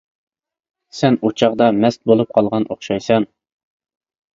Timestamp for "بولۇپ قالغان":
2.13-2.69